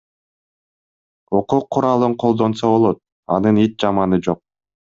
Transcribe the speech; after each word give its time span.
Окуу 1.37 1.61
куралын 1.71 2.13
колдонсо 2.21 2.65
болот, 2.73 2.97
анын 3.35 3.55
эч 3.65 3.71
жаманы 3.81 4.17
жок. 4.25 4.39